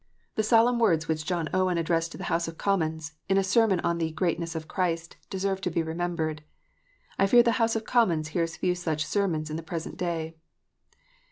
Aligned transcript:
The 0.33 0.41
solemn 0.41 0.79
words 0.79 1.07
which 1.07 1.25
John 1.27 1.47
Owen 1.53 1.77
APOSTOLIC 1.77 1.77
FEARS. 1.77 1.77
30 1.77 1.77
7 1.77 1.77
addressed 1.77 2.11
to 2.13 2.17
the 2.17 2.23
House 2.23 2.47
of 2.47 2.57
Commons, 2.57 3.13
in 3.29 3.37
a 3.37 3.43
sermon 3.43 3.79
on 3.81 3.99
the 3.99 4.09
"Greatness 4.11 4.55
of 4.55 4.67
Christ," 4.67 5.17
deserve 5.29 5.61
to 5.61 5.69
be 5.69 5.83
remembered. 5.83 6.41
I 7.19 7.27
fear 7.27 7.43
the 7.43 7.51
House 7.61 7.75
of 7.75 7.85
Commons 7.85 8.29
hears 8.29 8.55
few 8.57 8.73
such 8.73 9.05
sermons 9.05 9.51
in 9.51 9.57
the 9.57 9.61
present 9.61 9.97
day. 9.97 10.37